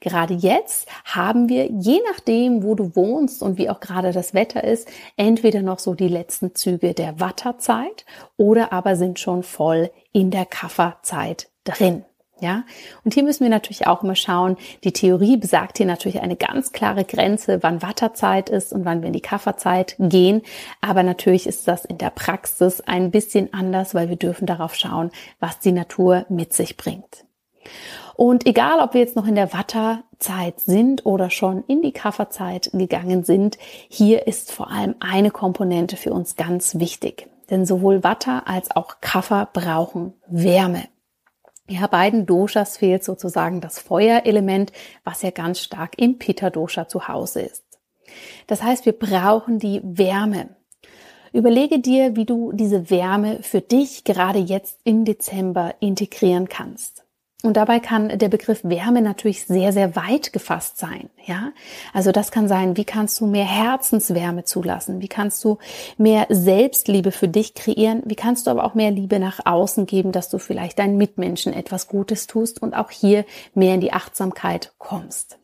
Gerade 0.00 0.34
jetzt 0.34 0.88
haben 1.04 1.48
wir, 1.48 1.70
je 1.70 2.00
nachdem, 2.10 2.62
wo 2.64 2.74
du 2.74 2.94
wohnst 2.94 3.42
und 3.42 3.56
wie 3.58 3.70
auch 3.70 3.80
gerade 3.80 4.12
das 4.12 4.34
Wetter 4.34 4.62
ist, 4.64 4.88
entweder 5.16 5.62
noch 5.62 5.78
so 5.78 5.94
die 5.94 6.08
letzten 6.08 6.54
Züge 6.54 6.94
der 6.94 7.20
Watterzeit 7.20 8.04
oder 8.36 8.72
aber 8.72 8.96
sind 8.96 9.20
schon 9.20 9.42
voll 9.42 9.90
in 10.12 10.30
der 10.30 10.44
Kafferzeit 10.44 11.48
drin. 11.64 12.04
Ja, 12.42 12.64
und 13.04 13.14
hier 13.14 13.22
müssen 13.22 13.44
wir 13.44 13.50
natürlich 13.50 13.86
auch 13.86 14.02
immer 14.02 14.16
schauen. 14.16 14.56
Die 14.82 14.92
Theorie 14.92 15.36
besagt 15.36 15.76
hier 15.76 15.86
natürlich 15.86 16.22
eine 16.22 16.34
ganz 16.34 16.72
klare 16.72 17.04
Grenze, 17.04 17.62
wann 17.62 17.82
Watterzeit 17.82 18.50
ist 18.50 18.72
und 18.72 18.84
wann 18.84 19.00
wir 19.00 19.06
in 19.06 19.12
die 19.12 19.20
Kafferzeit 19.20 19.94
gehen. 20.00 20.42
Aber 20.80 21.04
natürlich 21.04 21.46
ist 21.46 21.68
das 21.68 21.84
in 21.84 21.98
der 21.98 22.10
Praxis 22.10 22.80
ein 22.80 23.12
bisschen 23.12 23.54
anders, 23.54 23.94
weil 23.94 24.08
wir 24.08 24.16
dürfen 24.16 24.46
darauf 24.46 24.74
schauen, 24.74 25.12
was 25.38 25.60
die 25.60 25.70
Natur 25.70 26.26
mit 26.28 26.52
sich 26.52 26.76
bringt. 26.76 27.24
Und 28.16 28.44
egal, 28.44 28.80
ob 28.80 28.94
wir 28.94 29.02
jetzt 29.02 29.14
noch 29.14 29.28
in 29.28 29.36
der 29.36 29.52
Watterzeit 29.52 30.58
sind 30.58 31.06
oder 31.06 31.30
schon 31.30 31.62
in 31.68 31.80
die 31.80 31.92
Kafferzeit 31.92 32.70
gegangen 32.72 33.22
sind, 33.22 33.56
hier 33.88 34.26
ist 34.26 34.50
vor 34.50 34.68
allem 34.68 34.96
eine 34.98 35.30
Komponente 35.30 35.96
für 35.96 36.12
uns 36.12 36.34
ganz 36.34 36.80
wichtig. 36.80 37.28
Denn 37.50 37.66
sowohl 37.66 38.02
Watter 38.02 38.48
als 38.48 38.74
auch 38.74 39.00
Kaffer 39.00 39.48
brauchen 39.52 40.14
Wärme. 40.26 40.88
Ja, 41.68 41.86
beiden 41.86 42.26
Doshas 42.26 42.76
fehlt 42.76 43.04
sozusagen 43.04 43.60
das 43.60 43.78
Feuerelement, 43.78 44.72
was 45.04 45.22
ja 45.22 45.30
ganz 45.30 45.60
stark 45.60 45.98
im 45.98 46.18
Pitta-Dosha 46.18 46.88
zu 46.88 47.08
Hause 47.08 47.42
ist. 47.42 47.64
Das 48.46 48.62
heißt, 48.62 48.84
wir 48.84 48.92
brauchen 48.92 49.58
die 49.58 49.80
Wärme. 49.82 50.56
Überlege 51.32 51.78
dir, 51.78 52.14
wie 52.14 52.26
du 52.26 52.52
diese 52.52 52.90
Wärme 52.90 53.42
für 53.42 53.62
dich 53.62 54.04
gerade 54.04 54.38
jetzt 54.38 54.80
im 54.84 55.04
Dezember 55.04 55.74
integrieren 55.80 56.48
kannst. 56.48 57.01
Und 57.42 57.56
dabei 57.56 57.80
kann 57.80 58.16
der 58.18 58.28
Begriff 58.28 58.60
Wärme 58.62 59.02
natürlich 59.02 59.46
sehr, 59.46 59.72
sehr 59.72 59.96
weit 59.96 60.32
gefasst 60.32 60.78
sein. 60.78 61.10
Ja, 61.24 61.50
also 61.92 62.12
das 62.12 62.30
kann 62.30 62.46
sein, 62.46 62.76
wie 62.76 62.84
kannst 62.84 63.20
du 63.20 63.26
mehr 63.26 63.44
Herzenswärme 63.44 64.44
zulassen? 64.44 65.00
Wie 65.00 65.08
kannst 65.08 65.42
du 65.42 65.58
mehr 65.98 66.26
Selbstliebe 66.28 67.10
für 67.10 67.28
dich 67.28 67.54
kreieren? 67.54 68.02
Wie 68.04 68.14
kannst 68.14 68.46
du 68.46 68.52
aber 68.52 68.64
auch 68.64 68.74
mehr 68.74 68.92
Liebe 68.92 69.18
nach 69.18 69.40
außen 69.44 69.86
geben, 69.86 70.12
dass 70.12 70.30
du 70.30 70.38
vielleicht 70.38 70.78
deinen 70.78 70.96
Mitmenschen 70.96 71.52
etwas 71.52 71.88
Gutes 71.88 72.28
tust 72.28 72.62
und 72.62 72.74
auch 72.74 72.90
hier 72.90 73.24
mehr 73.54 73.74
in 73.74 73.80
die 73.80 73.92
Achtsamkeit 73.92 74.72
kommst? 74.78 75.41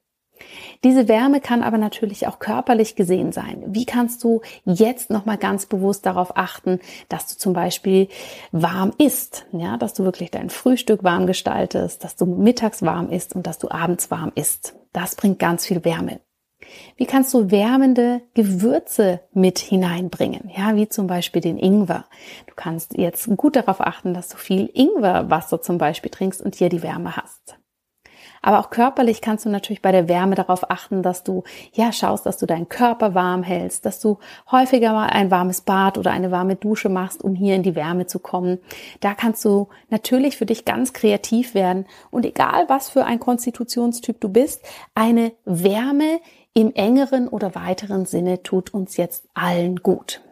Diese 0.85 1.09
Wärme 1.09 1.41
kann 1.41 1.63
aber 1.63 1.79
natürlich 1.79 2.27
auch 2.27 2.39
körperlich 2.39 2.97
gesehen 2.97 3.33
sein. 3.33 3.65
Wie 3.67 3.85
kannst 3.85 4.23
du 4.25 4.43
jetzt 4.65 5.11
nochmal 5.11 5.39
ganz 5.39 5.67
bewusst 5.67 6.07
darauf 6.07 6.37
achten, 6.37 6.81
dass 7.09 7.27
du 7.27 7.39
zum 7.39 7.53
Beispiel 7.53 8.09
warm 8.53 8.93
isst, 8.99 9.47
ja, 9.53 9.77
dass 9.77 9.95
du 9.95 10.05
wirklich 10.05 10.31
dein 10.31 10.51
Frühstück 10.51 11.05
warm 11.05 11.27
gestaltest, 11.27 12.05
dass 12.05 12.17
du 12.17 12.27
mittags 12.27 12.83
warm 12.83 13.11
isst 13.11 13.35
und 13.35 13.47
dass 13.47 13.59
du 13.59 13.71
abends 13.71 14.11
warm 14.11 14.33
isst. 14.35 14.75
Das 14.93 15.17
bringt 15.17 15.39
ganz 15.39 15.67
viel 15.67 15.85
Wärme. 15.85 16.21
Wie 16.97 17.07
kannst 17.07 17.33
du 17.35 17.51
wärmende 17.51 18.23
Gewürze 18.35 19.21
mit 19.33 19.59
hineinbringen? 19.59 20.51
Ja, 20.57 20.75
wie 20.77 20.89
zum 20.89 21.07
Beispiel 21.07 21.41
den 21.41 21.59
Ingwer. 21.59 22.05
Du 22.47 22.55
kannst 22.57 22.97
jetzt 22.99 23.29
gut 23.37 23.57
darauf 23.57 23.81
achten, 23.81 24.13
dass 24.13 24.29
du 24.29 24.37
viel 24.37 24.69
Ingwerwasser 24.73 25.63
zum 25.63 25.79
Beispiel 25.79 26.11
trinkst 26.11 26.43
und 26.43 26.57
hier 26.57 26.69
die 26.69 26.83
Wärme 26.83 27.17
hast. 27.17 27.59
Aber 28.43 28.61
auch 28.61 28.71
körperlich 28.71 29.21
kannst 29.21 29.45
du 29.45 29.49
natürlich 29.49 29.83
bei 29.83 29.93
der 29.93 30.09
Wärme 30.09 30.35
darauf 30.35 30.71
achten, 30.71 31.03
dass 31.03 31.25
du 31.25 31.45
ja 31.73 31.93
schaust, 31.93 32.27
dass 32.27 32.39
du 32.39 32.47
deinen 32.47 32.69
Körper 32.69 33.15
warm 33.15 33.43
hältst, 33.43 33.85
dass 33.85 34.01
du 34.01 34.19
häufiger 34.51 34.93
mal 34.93 35.09
ein 35.09 35.31
warmes 35.31 35.61
Bad 35.61 35.99
oder 35.99 36.11
eine 36.11 36.31
warme 36.31 36.57
Dusche 36.57 36.89
machst, 36.89 37.23
um 37.23 37.35
hier 37.35 37.55
in 37.55 37.63
die 37.63 37.75
Wärme 37.75 38.07
zu 38.07 38.19
kommen. 38.19 38.59
Da 39.01 39.15
kannst 39.15 39.45
du 39.45 39.69
natürlich 39.91 40.37
für 40.37 40.47
dich 40.47 40.65
ganz 40.65 40.93
kreativ 40.93 41.55
werden 41.55 41.87
und 42.11 42.25
egal 42.25 42.69
was 42.69 42.89
für 42.89 43.05
ein 43.05 43.21
Konstitutionstyp 43.21 44.21
du 44.21 44.29
bist, 44.29 44.63
eine 44.95 45.33
Wärme 45.45 46.21
im 46.55 46.75
engeren 46.75 47.29
oder 47.29 47.55
weiteren 47.55 48.07
Sinne 48.07 48.43
tut 48.43 48.75
uns 48.75 48.97
jetzt 48.97 49.29
allen 49.35 49.77
gut. 49.77 50.23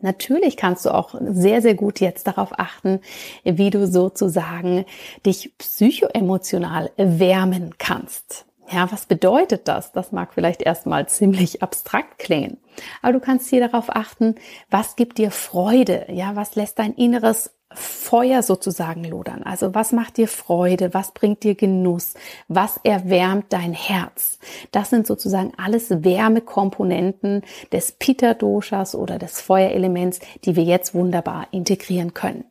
Natürlich 0.00 0.56
kannst 0.56 0.84
du 0.84 0.90
auch 0.90 1.14
sehr, 1.20 1.62
sehr 1.62 1.74
gut 1.74 2.00
jetzt 2.00 2.26
darauf 2.26 2.58
achten, 2.58 3.00
wie 3.44 3.70
du 3.70 3.86
sozusagen 3.86 4.84
dich 5.24 5.52
psychoemotional 5.58 6.90
wärmen 6.96 7.74
kannst. 7.78 8.46
Ja, 8.72 8.90
was 8.90 9.06
bedeutet 9.06 9.68
das? 9.68 9.92
Das 9.92 10.12
mag 10.12 10.32
vielleicht 10.32 10.62
erstmal 10.62 11.06
ziemlich 11.08 11.62
abstrakt 11.62 12.18
klingen. 12.18 12.58
Aber 13.02 13.12
du 13.12 13.20
kannst 13.20 13.50
hier 13.50 13.60
darauf 13.60 13.94
achten, 13.94 14.36
was 14.70 14.96
gibt 14.96 15.18
dir 15.18 15.30
Freude? 15.30 16.06
Ja, 16.08 16.36
was 16.36 16.54
lässt 16.54 16.78
dein 16.78 16.94
inneres 16.94 17.50
Feuer 17.74 18.42
sozusagen 18.42 19.04
lodern. 19.04 19.42
Also 19.42 19.74
was 19.74 19.92
macht 19.92 20.16
dir 20.16 20.28
Freude? 20.28 20.92
Was 20.94 21.12
bringt 21.12 21.42
dir 21.42 21.54
Genuss? 21.54 22.14
Was 22.48 22.78
erwärmt 22.82 23.46
dein 23.50 23.72
Herz? 23.72 24.38
Das 24.72 24.90
sind 24.90 25.06
sozusagen 25.06 25.52
alles 25.56 26.04
Wärmekomponenten 26.04 27.42
des 27.72 27.92
Pitta-Doshas 27.92 28.94
oder 28.94 29.18
des 29.18 29.40
Feuerelements, 29.40 30.20
die 30.44 30.56
wir 30.56 30.64
jetzt 30.64 30.94
wunderbar 30.94 31.46
integrieren 31.50 32.14
können. 32.14 32.44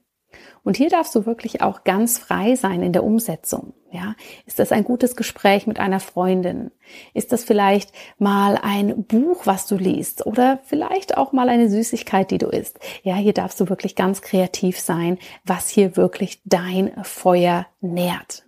Und 0.64 0.78
hier 0.78 0.90
darfst 0.90 1.16
du 1.16 1.26
wirklich 1.26 1.62
auch 1.62 1.84
ganz 1.84 2.18
frei 2.18 2.56
sein 2.56 2.84
in 2.84 2.94
der 2.94 3.04
Umsetzung. 3.04 3.74
Ja, 3.92 4.16
ist 4.46 4.60
das 4.60 4.72
ein 4.72 4.86
gutes 4.86 5.16
Gespräch 5.16 5.68
mit 5.68 5.80
einer 5.80 6.00
Freundin? 6.00 6.72
Ist 7.14 7.34
das 7.34 7.44
vielleicht 7.44 7.92
mal 8.20 8.58
ein 8.62 9.04
Buch, 9.04 9.46
was 9.46 9.68
du 9.68 9.76
liest? 9.76 10.26
Oder 10.26 10.60
vielleicht 10.64 11.18
auch 11.18 11.34
mal 11.34 11.50
eine 11.50 11.70
Süßigkeit, 11.70 12.32
die 12.32 12.38
du 12.38 12.48
isst? 12.48 12.80
Ja, 13.04 13.16
hier 13.16 13.34
darfst 13.34 13.60
du 13.60 13.68
wirklich 13.68 13.96
ganz 13.96 14.22
kreativ 14.22 14.80
sein, 14.80 15.18
was 15.44 15.68
hier 15.68 15.98
wirklich 15.98 16.42
dein 16.46 16.92
Feuer 17.04 17.66
nährt. 17.82 18.46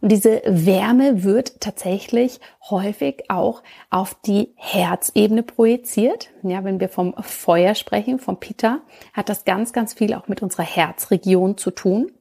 Und 0.00 0.12
diese 0.12 0.42
Wärme 0.46 1.24
wird 1.24 1.60
tatsächlich 1.60 2.40
häufig 2.70 3.24
auch 3.28 3.62
auf 3.90 4.14
die 4.26 4.52
Herzebene 4.56 5.42
projiziert. 5.42 6.30
Ja, 6.42 6.64
wenn 6.64 6.80
wir 6.80 6.88
vom 6.88 7.14
Feuer 7.20 7.74
sprechen, 7.74 8.18
vom 8.18 8.38
Pitta, 8.38 8.80
hat 9.12 9.28
das 9.28 9.44
ganz, 9.44 9.72
ganz 9.72 9.94
viel 9.94 10.14
auch 10.14 10.28
mit 10.28 10.42
unserer 10.42 10.64
Herzregion 10.64 11.56
zu 11.56 11.70
tun. 11.70 12.12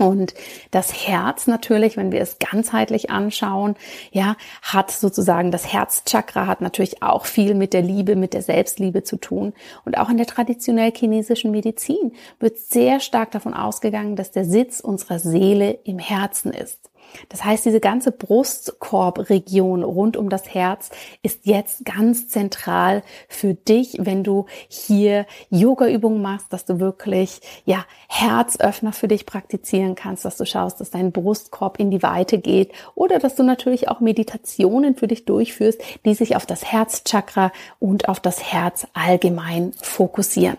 Und 0.00 0.32
das 0.70 1.06
Herz 1.06 1.46
natürlich, 1.46 1.98
wenn 1.98 2.10
wir 2.10 2.22
es 2.22 2.38
ganzheitlich 2.38 3.10
anschauen, 3.10 3.74
ja, 4.12 4.36
hat 4.62 4.90
sozusagen 4.90 5.50
das 5.50 5.70
Herzchakra 5.70 6.46
hat 6.46 6.62
natürlich 6.62 7.02
auch 7.02 7.26
viel 7.26 7.54
mit 7.54 7.74
der 7.74 7.82
Liebe, 7.82 8.16
mit 8.16 8.32
der 8.32 8.40
Selbstliebe 8.40 9.02
zu 9.02 9.18
tun. 9.18 9.52
Und 9.84 9.98
auch 9.98 10.08
in 10.08 10.16
der 10.16 10.26
traditionell 10.26 10.92
chinesischen 10.92 11.50
Medizin 11.50 12.12
wird 12.38 12.58
sehr 12.58 13.00
stark 13.00 13.30
davon 13.32 13.52
ausgegangen, 13.52 14.16
dass 14.16 14.30
der 14.30 14.46
Sitz 14.46 14.80
unserer 14.80 15.18
Seele 15.18 15.78
im 15.84 15.98
Herzen 15.98 16.52
ist. 16.52 16.89
Das 17.28 17.44
heißt, 17.44 17.64
diese 17.64 17.80
ganze 17.80 18.12
Brustkorbregion 18.12 19.82
rund 19.82 20.16
um 20.16 20.28
das 20.28 20.54
Herz 20.54 20.90
ist 21.22 21.46
jetzt 21.46 21.84
ganz 21.84 22.28
zentral 22.28 23.02
für 23.28 23.54
dich, 23.54 23.96
wenn 24.00 24.24
du 24.24 24.46
hier 24.68 25.26
Yoga-Übungen 25.50 26.22
machst, 26.22 26.52
dass 26.52 26.64
du 26.64 26.80
wirklich, 26.80 27.40
ja, 27.64 27.84
Herzöffner 28.08 28.92
für 28.92 29.08
dich 29.08 29.26
praktizieren 29.26 29.94
kannst, 29.94 30.24
dass 30.24 30.36
du 30.36 30.44
schaust, 30.44 30.80
dass 30.80 30.90
dein 30.90 31.12
Brustkorb 31.12 31.78
in 31.78 31.90
die 31.90 32.02
Weite 32.02 32.38
geht 32.38 32.72
oder 32.94 33.18
dass 33.18 33.36
du 33.36 33.42
natürlich 33.42 33.88
auch 33.88 34.00
Meditationen 34.00 34.96
für 34.96 35.06
dich 35.06 35.24
durchführst, 35.24 35.80
die 36.04 36.14
sich 36.14 36.36
auf 36.36 36.46
das 36.46 36.64
Herzchakra 36.64 37.52
und 37.78 38.08
auf 38.08 38.20
das 38.20 38.52
Herz 38.52 38.86
allgemein 38.92 39.72
fokussieren. 39.80 40.58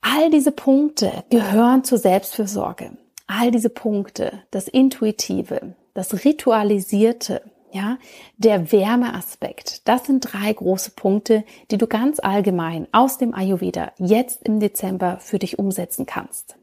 All 0.00 0.30
diese 0.30 0.52
Punkte 0.52 1.24
gehören 1.28 1.84
zur 1.84 1.98
Selbstfürsorge 1.98 2.92
all 3.28 3.52
diese 3.52 3.70
Punkte, 3.70 4.42
das 4.50 4.66
Intuitive, 4.66 5.74
das 5.94 6.24
Ritualisierte, 6.24 7.42
ja, 7.70 7.98
der 8.36 8.72
Wärmeaspekt, 8.72 9.86
das 9.86 10.06
sind 10.06 10.32
drei 10.32 10.52
große 10.52 10.92
Punkte, 10.92 11.44
die 11.70 11.78
du 11.78 11.86
ganz 11.86 12.18
allgemein 12.18 12.88
aus 12.92 13.18
dem 13.18 13.34
Ayurveda 13.34 13.92
jetzt 13.98 14.42
im 14.42 14.58
Dezember 14.58 15.18
für 15.20 15.38
dich 15.38 15.58
umsetzen 15.58 16.06
kannst. 16.06 16.57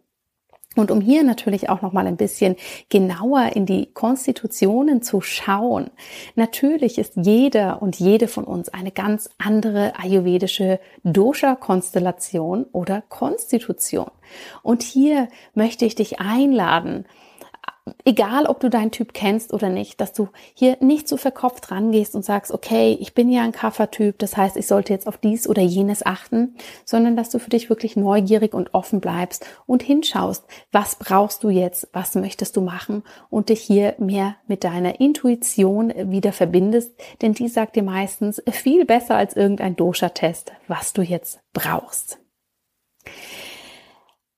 Und 0.75 0.91
um 0.91 1.01
hier 1.01 1.23
natürlich 1.23 1.69
auch 1.69 1.81
noch 1.81 1.93
mal 1.93 2.07
ein 2.07 2.17
bisschen 2.17 2.55
genauer 2.89 3.55
in 3.55 3.65
die 3.65 3.87
Konstitutionen 3.93 5.01
zu 5.01 5.21
schauen. 5.21 5.89
Natürlich 6.35 6.97
ist 6.97 7.13
jeder 7.15 7.81
und 7.81 7.97
jede 7.99 8.27
von 8.27 8.43
uns 8.43 8.69
eine 8.69 8.91
ganz 8.91 9.29
andere 9.37 9.93
ayurvedische 9.97 10.79
Dosha-Konstellation 11.03 12.65
oder 12.71 13.01
Konstitution. 13.07 14.11
Und 14.63 14.83
hier 14.83 15.29
möchte 15.53 15.85
ich 15.85 15.95
dich 15.95 16.19
einladen, 16.19 17.05
egal 18.03 18.45
ob 18.47 18.59
du 18.59 18.69
deinen 18.69 18.91
Typ 18.91 19.13
kennst 19.13 19.53
oder 19.53 19.69
nicht, 19.69 20.01
dass 20.01 20.13
du 20.13 20.29
hier 20.53 20.77
nicht 20.79 21.07
so 21.07 21.17
verkopft 21.17 21.71
rangehst 21.71 22.15
und 22.15 22.25
sagst, 22.25 22.51
okay, 22.51 22.97
ich 22.99 23.13
bin 23.13 23.29
ja 23.29 23.43
ein 23.43 23.51
Kaffertyp, 23.51 24.17
das 24.17 24.35
heißt, 24.35 24.57
ich 24.57 24.65
sollte 24.65 24.91
jetzt 24.91 25.07
auf 25.07 25.17
dies 25.17 25.47
oder 25.47 25.61
jenes 25.61 26.05
achten, 26.05 26.55
sondern 26.83 27.15
dass 27.15 27.29
du 27.29 27.39
für 27.39 27.49
dich 27.49 27.69
wirklich 27.69 27.95
neugierig 27.95 28.53
und 28.53 28.73
offen 28.73 29.01
bleibst 29.01 29.45
und 29.67 29.83
hinschaust, 29.83 30.45
was 30.71 30.95
brauchst 30.95 31.43
du 31.43 31.49
jetzt, 31.49 31.87
was 31.93 32.15
möchtest 32.15 32.57
du 32.57 32.61
machen 32.61 33.03
und 33.29 33.49
dich 33.49 33.61
hier 33.61 33.95
mehr 33.99 34.35
mit 34.47 34.63
deiner 34.63 34.99
Intuition 34.99 35.93
wieder 36.11 36.31
verbindest, 36.31 36.99
denn 37.21 37.33
die 37.33 37.47
sagt 37.47 37.75
dir 37.75 37.83
meistens 37.83 38.41
viel 38.49 38.85
besser 38.85 39.15
als 39.15 39.35
irgendein 39.35 39.75
Dosha-Test, 39.75 40.53
was 40.67 40.93
du 40.93 41.03
jetzt 41.03 41.39
brauchst. 41.53 42.19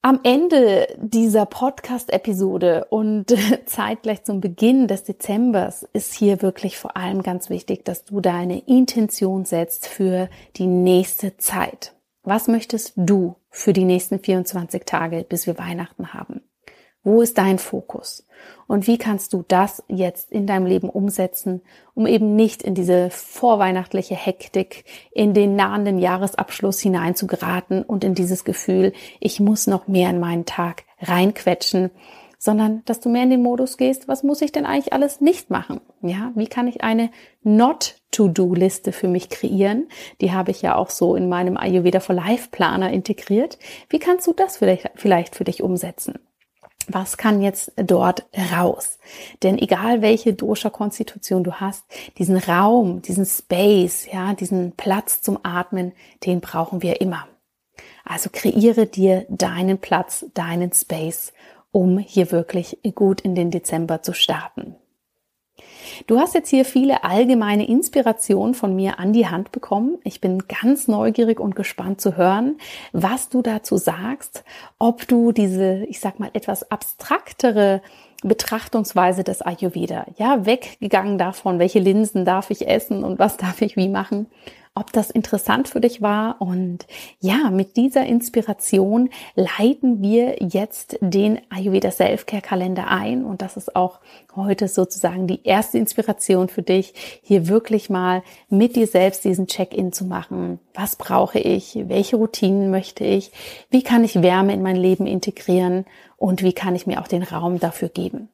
Am 0.07 0.21
Ende 0.23 0.87
dieser 0.95 1.45
Podcast-Episode 1.45 2.85
und 2.89 3.25
zeitgleich 3.65 4.23
zum 4.23 4.39
Beginn 4.39 4.87
des 4.87 5.03
Dezembers 5.03 5.85
ist 5.91 6.13
hier 6.13 6.41
wirklich 6.41 6.77
vor 6.77 6.95
allem 6.95 7.23
ganz 7.23 7.49
wichtig, 7.49 7.83
dass 7.83 8.05
du 8.05 8.21
deine 8.21 8.59
Intention 8.59 9.43
setzt 9.43 9.85
für 9.85 10.29
die 10.55 10.65
nächste 10.65 11.35
Zeit. 11.35 11.93
Was 12.23 12.47
möchtest 12.47 12.93
du 12.95 13.35
für 13.49 13.73
die 13.73 13.83
nächsten 13.83 14.19
24 14.19 14.85
Tage, 14.85 15.25
bis 15.27 15.45
wir 15.45 15.57
Weihnachten 15.57 16.13
haben? 16.13 16.39
Wo 17.07 17.21
ist 17.21 17.37
dein 17.37 17.57
Fokus? 17.57 18.27
Und 18.67 18.85
wie 18.85 18.97
kannst 18.97 19.31
du 19.31 19.45
das 19.47 19.81
jetzt 19.87 20.29
in 20.29 20.45
deinem 20.45 20.65
Leben 20.65 20.89
umsetzen, 20.89 21.61
um 21.95 22.05
eben 22.05 22.35
nicht 22.35 22.61
in 22.61 22.75
diese 22.75 23.09
vorweihnachtliche 23.11 24.13
Hektik, 24.13 24.83
in 25.11 25.33
den 25.33 25.55
nahenden 25.55 25.99
Jahresabschluss 25.99 26.81
hinein 26.81 27.15
zu 27.15 27.25
geraten 27.25 27.81
und 27.83 28.03
in 28.03 28.13
dieses 28.13 28.43
Gefühl, 28.43 28.91
ich 29.21 29.39
muss 29.39 29.67
noch 29.67 29.87
mehr 29.87 30.09
in 30.09 30.19
meinen 30.19 30.43
Tag 30.43 30.83
reinquetschen, 30.99 31.91
sondern 32.37 32.81
dass 32.83 32.99
du 32.99 33.07
mehr 33.07 33.23
in 33.23 33.29
den 33.29 33.41
Modus 33.41 33.77
gehst, 33.77 34.09
was 34.09 34.23
muss 34.23 34.41
ich 34.41 34.51
denn 34.51 34.65
eigentlich 34.65 34.91
alles 34.91 35.21
nicht 35.21 35.49
machen? 35.49 35.79
Ja, 36.01 36.33
wie 36.35 36.47
kann 36.47 36.67
ich 36.67 36.83
eine 36.83 37.09
Not-to-Do-Liste 37.43 38.91
für 38.91 39.07
mich 39.07 39.29
kreieren? 39.29 39.87
Die 40.19 40.33
habe 40.33 40.51
ich 40.51 40.61
ja 40.61 40.75
auch 40.75 40.89
so 40.89 41.15
in 41.15 41.29
meinem 41.29 41.55
Ayurveda 41.55 42.01
for 42.01 42.15
Life 42.15 42.49
Planer 42.51 42.91
integriert. 42.91 43.57
Wie 43.87 43.99
kannst 43.99 44.27
du 44.27 44.33
das 44.33 44.57
vielleicht, 44.57 44.91
vielleicht 44.95 45.37
für 45.37 45.45
dich 45.45 45.63
umsetzen? 45.63 46.19
Was 46.87 47.17
kann 47.17 47.41
jetzt 47.41 47.71
dort 47.75 48.25
raus? 48.53 48.97
Denn 49.43 49.57
egal 49.57 50.01
welche 50.01 50.33
Dosha-Konstitution 50.33 51.43
du 51.43 51.53
hast, 51.53 51.83
diesen 52.17 52.37
Raum, 52.37 53.01
diesen 53.01 53.25
Space, 53.25 54.07
ja, 54.11 54.33
diesen 54.33 54.71
Platz 54.73 55.21
zum 55.21 55.39
Atmen, 55.43 55.93
den 56.25 56.41
brauchen 56.41 56.81
wir 56.81 57.01
immer. 57.01 57.27
Also 58.05 58.29
kreiere 58.31 58.85
dir 58.85 59.25
deinen 59.29 59.79
Platz, 59.79 60.25
deinen 60.33 60.71
Space, 60.71 61.33
um 61.71 61.97
hier 61.97 62.31
wirklich 62.31 62.79
gut 62.95 63.21
in 63.21 63.35
den 63.35 63.51
Dezember 63.51 64.01
zu 64.01 64.13
starten. 64.13 64.75
Du 66.05 66.19
hast 66.19 66.35
jetzt 66.35 66.49
hier 66.49 66.65
viele 66.65 67.03
allgemeine 67.03 67.67
Inspirationen 67.67 68.53
von 68.53 68.75
mir 68.75 68.99
an 68.99 69.13
die 69.13 69.27
Hand 69.27 69.51
bekommen. 69.51 69.97
Ich 70.03 70.21
bin 70.21 70.43
ganz 70.47 70.87
neugierig 70.87 71.39
und 71.39 71.55
gespannt 71.55 71.99
zu 71.99 72.15
hören, 72.15 72.57
was 72.91 73.29
du 73.29 73.41
dazu 73.41 73.77
sagst, 73.77 74.43
ob 74.77 75.07
du 75.07 75.31
diese, 75.31 75.85
ich 75.85 75.99
sag 75.99 76.19
mal, 76.19 76.29
etwas 76.33 76.69
abstraktere 76.69 77.81
Betrachtungsweise 78.23 79.23
des 79.23 79.41
Ayurveda, 79.41 80.05
ja, 80.17 80.45
weggegangen 80.45 81.17
davon, 81.17 81.59
welche 81.59 81.79
Linsen 81.79 82.25
darf 82.25 82.49
ich 82.49 82.67
essen 82.67 83.03
und 83.03 83.19
was 83.19 83.37
darf 83.37 83.61
ich 83.61 83.75
wie 83.75 83.89
machen, 83.89 84.27
ob 84.77 84.93
das 84.93 85.09
interessant 85.09 85.67
für 85.67 85.81
dich 85.81 86.01
war. 86.01 86.39
Und 86.39 86.85
ja, 87.19 87.49
mit 87.49 87.77
dieser 87.77 88.05
Inspiration 88.05 89.09
leiten 89.35 90.01
wir 90.01 90.37
jetzt 90.39 90.97
den 91.01 91.41
Ayurveda 91.49 91.91
Selfcare 91.91 92.41
Kalender 92.41 92.87
ein. 92.87 93.25
Und 93.25 93.41
das 93.41 93.57
ist 93.57 93.75
auch 93.75 93.99
heute 94.35 94.67
sozusagen 94.67 95.25
die 95.27 95.43
erste 95.43 95.79
Inspiration 95.79 96.47
für 96.47 96.61
dich, 96.61 96.93
hier 97.23 97.47
wirklich 97.47 97.89
mal 97.89 98.21
mit 98.49 98.75
dir 98.75 98.87
selbst 98.87 99.25
diesen 99.25 99.47
Check-in 99.47 99.91
zu 99.91 100.05
machen. 100.05 100.59
Was 100.73 100.95
brauche 100.95 101.39
ich? 101.39 101.77
Welche 101.87 102.17
Routinen 102.17 102.69
möchte 102.69 103.03
ich? 103.03 103.31
Wie 103.69 103.81
kann 103.81 104.03
ich 104.03 104.21
Wärme 104.21 104.53
in 104.53 104.61
mein 104.61 104.75
Leben 104.75 105.07
integrieren? 105.07 105.85
Und 106.17 106.43
wie 106.43 106.53
kann 106.53 106.75
ich 106.75 106.87
mir 106.87 107.01
auch 107.01 107.07
den 107.07 107.23
Raum 107.23 107.59
dafür 107.59 107.89
geben? 107.89 108.29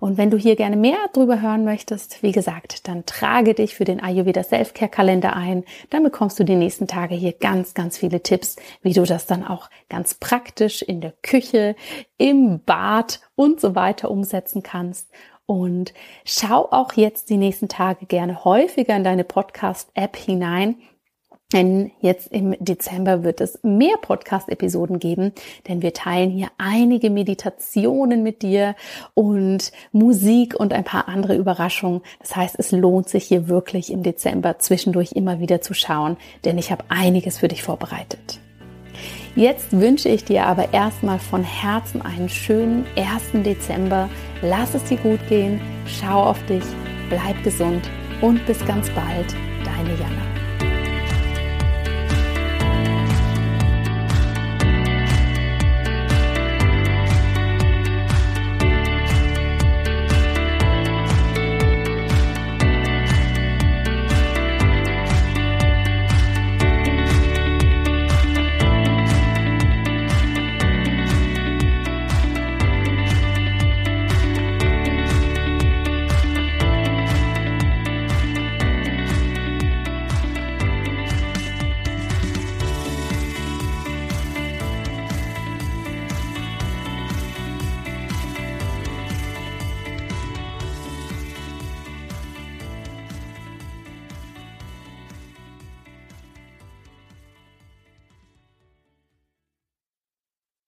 Und 0.00 0.18
wenn 0.18 0.30
du 0.30 0.36
hier 0.36 0.56
gerne 0.56 0.76
mehr 0.76 0.98
darüber 1.12 1.40
hören 1.40 1.64
möchtest, 1.64 2.22
wie 2.22 2.32
gesagt, 2.32 2.88
dann 2.88 3.06
trage 3.06 3.54
dich 3.54 3.74
für 3.74 3.84
den 3.84 4.02
Ayurveda 4.02 4.42
Selfcare 4.42 4.90
Kalender 4.90 5.36
ein. 5.36 5.64
Dann 5.90 6.02
bekommst 6.02 6.38
du 6.38 6.44
die 6.44 6.56
nächsten 6.56 6.86
Tage 6.86 7.14
hier 7.14 7.32
ganz, 7.32 7.74
ganz 7.74 7.98
viele 7.98 8.22
Tipps, 8.22 8.56
wie 8.82 8.92
du 8.92 9.04
das 9.04 9.26
dann 9.26 9.46
auch 9.46 9.70
ganz 9.88 10.14
praktisch 10.14 10.82
in 10.82 11.00
der 11.00 11.14
Küche, 11.22 11.76
im 12.18 12.60
Bad 12.60 13.20
und 13.34 13.60
so 13.60 13.74
weiter 13.74 14.10
umsetzen 14.10 14.62
kannst. 14.62 15.10
Und 15.46 15.92
schau 16.24 16.68
auch 16.70 16.94
jetzt 16.94 17.28
die 17.28 17.36
nächsten 17.36 17.68
Tage 17.68 18.06
gerne 18.06 18.44
häufiger 18.44 18.96
in 18.96 19.04
deine 19.04 19.24
Podcast-App 19.24 20.16
hinein, 20.16 20.76
denn 21.52 21.92
jetzt 22.00 22.32
im 22.32 22.56
Dezember 22.58 23.22
wird 23.22 23.40
es 23.40 23.60
mehr 23.62 23.96
Podcast-Episoden 24.00 24.98
geben, 24.98 25.32
denn 25.68 25.82
wir 25.82 25.92
teilen 25.92 26.30
hier 26.30 26.48
einige 26.58 27.10
Meditationen 27.10 28.22
mit 28.22 28.42
dir 28.42 28.74
und 29.14 29.70
Musik 29.92 30.54
und 30.58 30.72
ein 30.72 30.84
paar 30.84 31.08
andere 31.08 31.36
Überraschungen. 31.36 32.02
Das 32.20 32.34
heißt, 32.34 32.56
es 32.58 32.72
lohnt 32.72 33.08
sich 33.08 33.24
hier 33.24 33.48
wirklich 33.48 33.92
im 33.92 34.02
Dezember 34.02 34.58
zwischendurch 34.58 35.12
immer 35.12 35.38
wieder 35.38 35.60
zu 35.60 35.74
schauen, 35.74 36.16
denn 36.44 36.58
ich 36.58 36.72
habe 36.72 36.84
einiges 36.88 37.38
für 37.38 37.48
dich 37.48 37.62
vorbereitet. 37.62 38.40
Jetzt 39.36 39.72
wünsche 39.72 40.08
ich 40.08 40.24
dir 40.24 40.46
aber 40.46 40.72
erstmal 40.72 41.18
von 41.18 41.42
Herzen 41.42 42.02
einen 42.02 42.28
schönen 42.28 42.86
1. 42.96 43.44
Dezember. 43.44 44.08
Lass 44.42 44.74
es 44.74 44.84
dir 44.84 44.98
gut 44.98 45.20
gehen, 45.28 45.60
schau 45.86 46.22
auf 46.22 46.44
dich, 46.46 46.64
bleib 47.08 47.42
gesund 47.42 47.82
und 48.20 48.44
bis 48.46 48.64
ganz 48.64 48.88
bald, 48.90 49.34
deine 49.64 49.98
Jana. 50.00 50.33